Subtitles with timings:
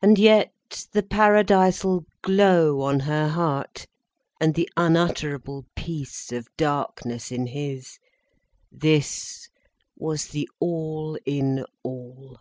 [0.00, 0.52] And yet
[0.92, 3.88] the paradisal glow on her heart,
[4.40, 7.98] and the unutterable peace of darkness in his,
[8.70, 9.48] this
[9.96, 12.38] was the all in all.